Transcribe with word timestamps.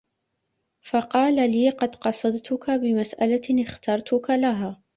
فَقَالَ 0.81 1.51
لِي 1.51 1.69
قَدْ 1.69 1.95
قَصَدْتُك 1.95 2.69
بِمَسْأَلَةٍ 2.71 3.63
اخْتَرْتُك 3.67 4.29
لَهَا 4.29 4.81